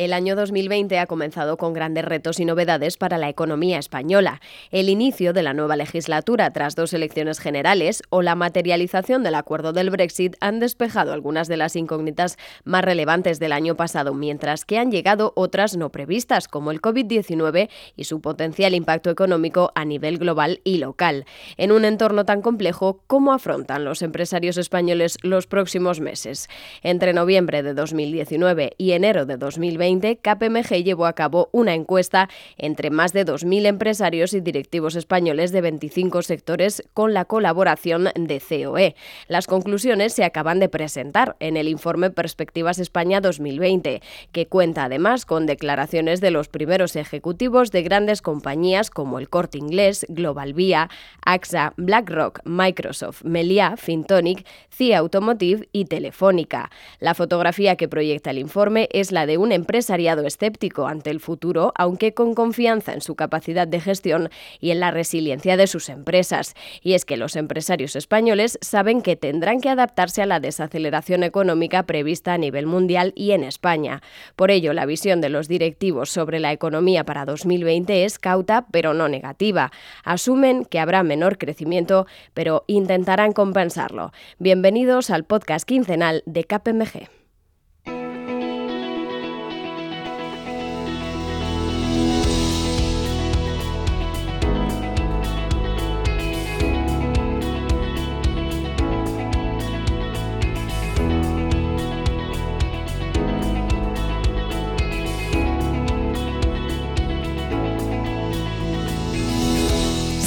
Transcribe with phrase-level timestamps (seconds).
[0.00, 4.40] El año 2020 ha comenzado con grandes retos y novedades para la economía española.
[4.70, 9.74] El inicio de la nueva legislatura tras dos elecciones generales o la materialización del acuerdo
[9.74, 14.78] del Brexit han despejado algunas de las incógnitas más relevantes del año pasado, mientras que
[14.78, 20.16] han llegado otras no previstas, como el COVID-19 y su potencial impacto económico a nivel
[20.16, 21.26] global y local.
[21.58, 26.48] En un entorno tan complejo, ¿cómo afrontan los empresarios españoles los próximos meses?
[26.82, 32.90] Entre noviembre de 2019 y enero de 2020, KPMG llevó a cabo una encuesta entre
[32.90, 38.94] más de 2.000 empresarios y directivos españoles de 25 sectores con la colaboración de COE.
[39.26, 45.26] Las conclusiones se acaban de presentar en el informe Perspectivas España 2020, que cuenta además
[45.26, 50.88] con declaraciones de los primeros ejecutivos de grandes compañías como el Corte Inglés, Global Vía,
[51.24, 56.70] AXA, BlackRock, Microsoft, Meliá, Fintonic, CIA Automotive y Telefónica.
[56.98, 61.20] La fotografía que proyecta el informe es la de una empresa empresariado escéptico ante el
[61.20, 64.28] futuro, aunque con confianza en su capacidad de gestión
[64.60, 66.52] y en la resiliencia de sus empresas.
[66.82, 71.84] Y es que los empresarios españoles saben que tendrán que adaptarse a la desaceleración económica
[71.84, 74.02] prevista a nivel mundial y en España.
[74.36, 78.92] Por ello, la visión de los directivos sobre la economía para 2020 es cauta, pero
[78.92, 79.72] no negativa.
[80.04, 84.12] Asumen que habrá menor crecimiento, pero intentarán compensarlo.
[84.38, 87.19] Bienvenidos al podcast quincenal de KPMG.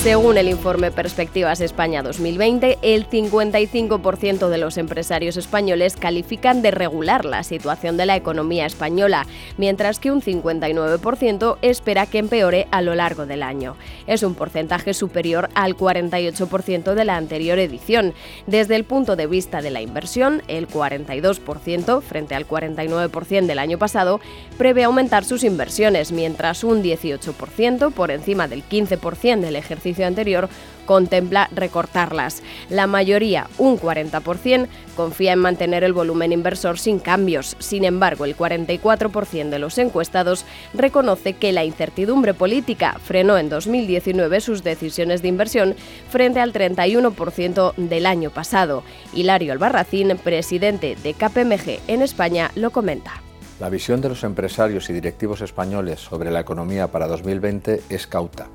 [0.04, 7.24] Según el informe Perspectivas España 2020, el 55% de los empresarios españoles califican de regular
[7.24, 9.26] la situación de la economía española,
[9.58, 13.78] mientras que un 59% espera que empeore a lo largo del año.
[14.06, 18.14] Es un porcentaje superior al 48% de la anterior edición.
[18.46, 23.78] Desde el punto de vista de la inversión, el 42% frente al 49% del año
[23.78, 24.20] pasado
[24.58, 30.50] prevé aumentar sus inversiones, mientras un 18% por encima del 15% del ejercicio anterior
[30.86, 32.42] contempla recortarlas.
[32.70, 37.56] La mayoría, un 40%, confía en mantener el volumen inversor sin cambios.
[37.60, 44.42] Sin embargo, el 44% de los encuestados reconoce que la incertidumbre política frenó en 2019
[44.42, 45.76] sus decisiones de inversión
[46.10, 48.84] frente al 31% del año pasado.
[49.14, 53.22] Hilario Albarracín, presidente de KPMG en España, lo comenta.
[53.60, 58.50] La visión de los empresarios y directivos españoles sobre la economía para 2020 es cauta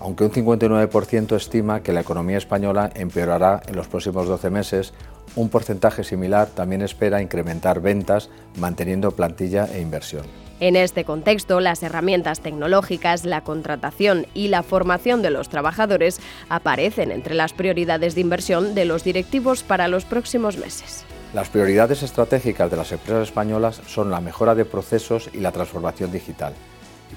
[0.00, 4.94] aunque un 59% estima que la economía española empeorará en los próximos 12 meses,
[5.36, 10.24] un porcentaje similar también espera incrementar ventas manteniendo plantilla e inversión.
[10.60, 17.12] En este contexto, las herramientas tecnológicas, la contratación y la formación de los trabajadores aparecen
[17.12, 21.04] entre las prioridades de inversión de los directivos para los próximos meses.
[21.32, 26.10] Las prioridades estratégicas de las empresas españolas son la mejora de procesos y la transformación
[26.10, 26.54] digital.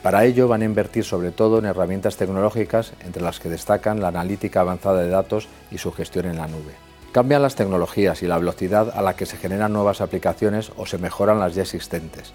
[0.01, 4.07] Para ello van a invertir sobre todo en herramientas tecnológicas, entre las que destacan la
[4.07, 6.73] analítica avanzada de datos y su gestión en la nube.
[7.11, 10.97] Cambian las tecnologías y la velocidad a la que se generan nuevas aplicaciones o se
[10.97, 12.33] mejoran las ya existentes.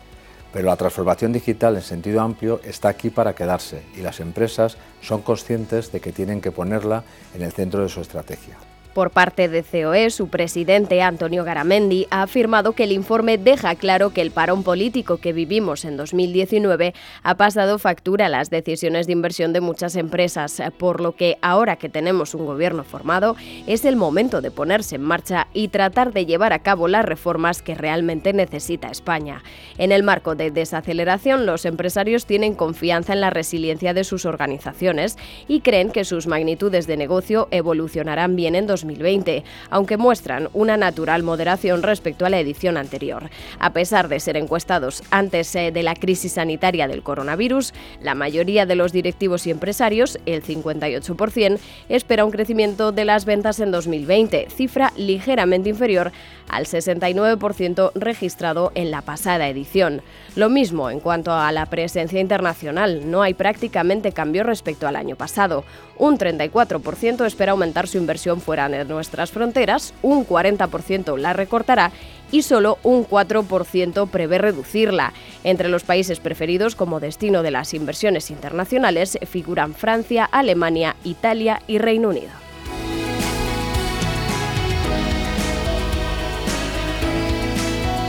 [0.52, 5.22] Pero la transformación digital en sentido amplio está aquí para quedarse y las empresas son
[5.22, 8.56] conscientes de que tienen que ponerla en el centro de su estrategia.
[8.96, 14.08] Por parte de COE, su presidente Antonio Garamendi ha afirmado que el informe deja claro
[14.14, 19.12] que el parón político que vivimos en 2019 ha pasado factura a las decisiones de
[19.12, 23.36] inversión de muchas empresas, por lo que ahora que tenemos un gobierno formado
[23.66, 27.60] es el momento de ponerse en marcha y tratar de llevar a cabo las reformas
[27.60, 29.42] que realmente necesita España.
[29.76, 35.18] En el marco de desaceleración, los empresarios tienen confianza en la resiliencia de sus organizaciones
[35.48, 40.76] y creen que sus magnitudes de negocio evolucionarán bien en 2020 2020, aunque muestran una
[40.76, 43.30] natural moderación respecto a la edición anterior.
[43.58, 48.66] A pesar de ser encuestados antes eh, de la crisis sanitaria del coronavirus, la mayoría
[48.66, 54.48] de los directivos y empresarios, el 58%, espera un crecimiento de las ventas en 2020,
[54.50, 56.12] cifra ligeramente inferior
[56.48, 60.02] al 69% registrado en la pasada edición.
[60.36, 65.16] Lo mismo en cuanto a la presencia internacional, no hay prácticamente cambio respecto al año
[65.16, 65.64] pasado.
[65.98, 71.92] Un 34% espera aumentar su inversión fuera nuestras fronteras, un 40% la recortará
[72.30, 75.12] y solo un 4% prevé reducirla.
[75.44, 81.78] Entre los países preferidos como destino de las inversiones internacionales figuran Francia, Alemania, Italia y
[81.78, 82.45] Reino Unido.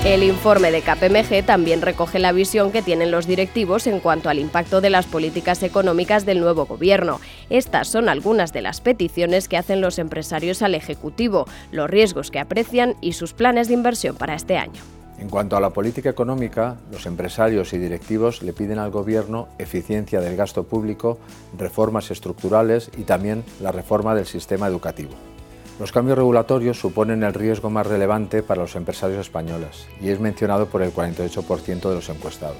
[0.07, 4.39] El informe de KPMG también recoge la visión que tienen los directivos en cuanto al
[4.39, 7.19] impacto de las políticas económicas del nuevo gobierno.
[7.49, 12.39] Estas son algunas de las peticiones que hacen los empresarios al Ejecutivo, los riesgos que
[12.39, 14.81] aprecian y sus planes de inversión para este año.
[15.19, 20.21] En cuanto a la política económica, los empresarios y directivos le piden al Gobierno eficiencia
[20.21, 21.19] del gasto público,
[21.57, 25.11] reformas estructurales y también la reforma del sistema educativo.
[25.79, 30.65] Los cambios regulatorios suponen el riesgo más relevante para los empresarios españoles y es mencionado
[30.65, 32.57] por el 48% de los encuestados.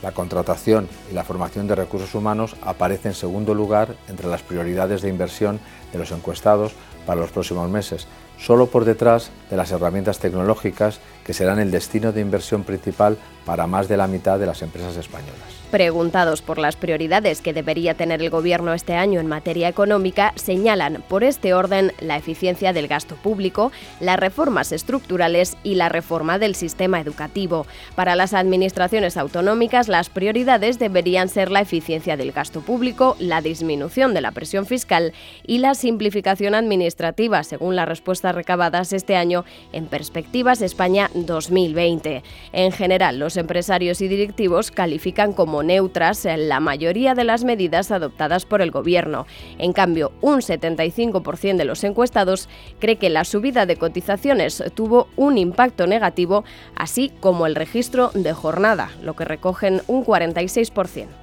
[0.00, 5.02] La contratación y la formación de recursos humanos aparece en segundo lugar entre las prioridades
[5.02, 5.58] de inversión
[5.92, 6.72] de los encuestados
[7.04, 8.06] para los próximos meses,
[8.38, 13.66] solo por detrás de las herramientas tecnológicas que serán el destino de inversión principal para
[13.66, 15.59] más de la mitad de las empresas españolas.
[15.70, 21.04] Preguntados por las prioridades que debería tener el Gobierno este año en materia económica, señalan
[21.08, 23.70] por este orden la eficiencia del gasto público,
[24.00, 27.68] las reformas estructurales y la reforma del sistema educativo.
[27.94, 34.12] Para las administraciones autonómicas, las prioridades deberían ser la eficiencia del gasto público, la disminución
[34.12, 35.12] de la presión fiscal
[35.46, 42.24] y la simplificación administrativa, según las respuestas recabadas este año en Perspectivas España 2020.
[42.52, 48.46] En general, los empresarios y directivos califican como neutras la mayoría de las medidas adoptadas
[48.46, 49.26] por el Gobierno.
[49.58, 52.48] En cambio, un 75% de los encuestados
[52.78, 58.32] cree que la subida de cotizaciones tuvo un impacto negativo, así como el registro de
[58.32, 61.19] jornada, lo que recogen un 46%.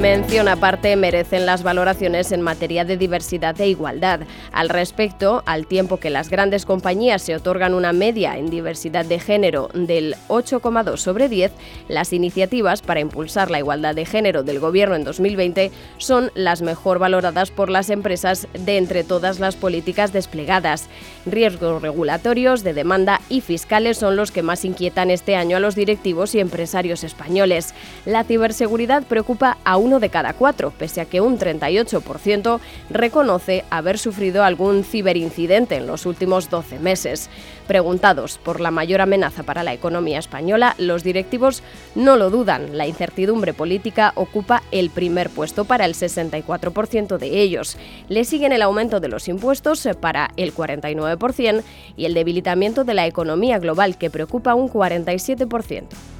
[0.00, 4.20] Mención aparte merecen las valoraciones en materia de diversidad e igualdad.
[4.52, 9.18] Al respecto, al tiempo que las grandes compañías se otorgan una media en diversidad de
[9.18, 11.50] género del 8,2 sobre 10,
[11.88, 17.00] las iniciativas para impulsar la igualdad de género del Gobierno en 2020 son las mejor
[17.00, 20.88] valoradas por las empresas de entre todas las políticas desplegadas.
[21.26, 25.74] Riesgos regulatorios, de demanda y fiscales son los que más inquietan este año a los
[25.74, 27.74] directivos y empresarios españoles.
[28.06, 33.98] La ciberseguridad preocupa a uno de cada cuatro, pese a que un 38% reconoce haber
[33.98, 37.30] sufrido algún ciberincidente en los últimos 12 meses.
[37.66, 41.62] Preguntados por la mayor amenaza para la economía española, los directivos
[41.94, 42.76] no lo dudan.
[42.76, 47.78] La incertidumbre política ocupa el primer puesto para el 64% de ellos.
[48.10, 51.62] Le siguen el aumento de los impuestos para el 49%
[51.96, 56.17] y el debilitamiento de la economía global que preocupa un 47%.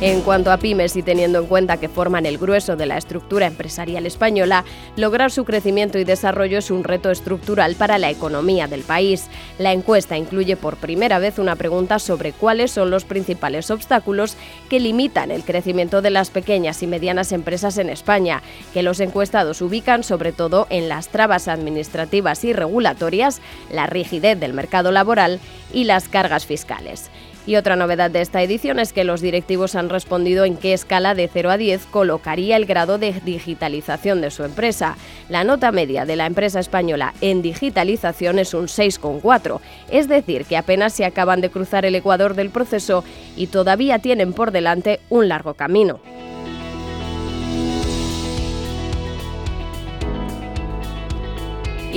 [0.00, 3.46] En cuanto a pymes y teniendo en cuenta que forman el grueso de la estructura
[3.46, 4.64] empresarial española,
[4.94, 9.26] lograr su crecimiento y desarrollo es un reto estructural para la economía del país.
[9.58, 14.36] La encuesta incluye por primera vez una pregunta sobre cuáles son los principales obstáculos
[14.70, 18.40] que limitan el crecimiento de las pequeñas y medianas empresas en España,
[18.72, 23.40] que los encuestados ubican sobre todo en las trabas administrativas y regulatorias,
[23.72, 25.40] la rigidez del mercado laboral
[25.72, 27.10] y las cargas fiscales.
[27.48, 31.14] Y otra novedad de esta edición es que los directivos han respondido en qué escala
[31.14, 34.98] de 0 a 10 colocaría el grado de digitalización de su empresa.
[35.30, 39.60] La nota media de la empresa española en digitalización es un 6,4,
[39.90, 43.02] es decir, que apenas se acaban de cruzar el ecuador del proceso
[43.34, 46.00] y todavía tienen por delante un largo camino.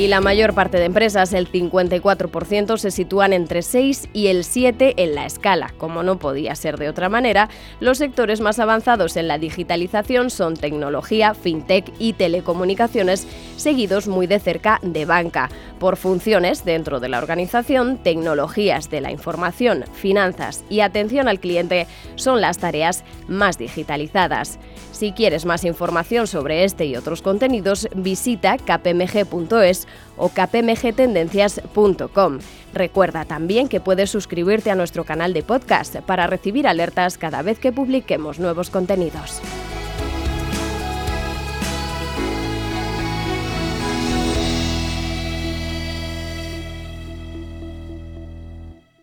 [0.01, 4.96] Y la mayor parte de empresas, el 54%, se sitúan entre 6 y el 7
[4.98, 5.75] en la escala.
[5.77, 10.58] Como no podía ser de otra manera, los sectores más avanzados en la digitalización son
[10.58, 13.27] tecnología, fintech y telecomunicaciones,
[13.58, 15.51] seguidos muy de cerca de banca.
[15.82, 21.88] Por funciones dentro de la organización, tecnologías de la información, finanzas y atención al cliente
[22.14, 24.60] son las tareas más digitalizadas.
[24.92, 32.40] Si quieres más información sobre este y otros contenidos, visita kpmg.es o kpmgtendencias.com.
[32.76, 37.58] Recuerda también que puedes suscribirte a nuestro canal de podcast para recibir alertas cada vez
[37.58, 39.42] que publiquemos nuevos contenidos.